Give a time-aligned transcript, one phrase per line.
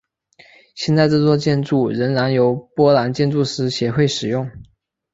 [0.73, 4.49] 现在这座建筑仍然由波兰建筑师协会使用。